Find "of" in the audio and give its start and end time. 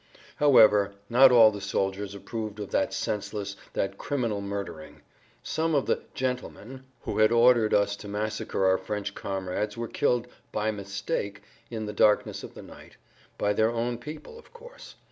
2.59-2.71, 5.75-5.85, 12.43-12.55, 14.39-14.51